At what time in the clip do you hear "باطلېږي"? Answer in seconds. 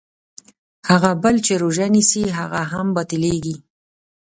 2.95-3.55